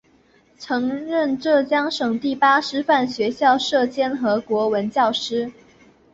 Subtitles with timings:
[0.57, 5.51] 曾任浙江省第八师范学校舍监和国文教师。